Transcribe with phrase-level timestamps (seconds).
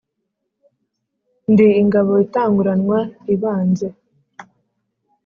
[1.51, 2.99] Ndi ingabo itanguranwa
[3.33, 3.87] ibanze